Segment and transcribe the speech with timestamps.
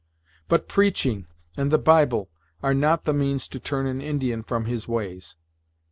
[0.47, 2.31] "But preaching, and the Bible,
[2.63, 5.35] are not the means to turn an Indian from his ways.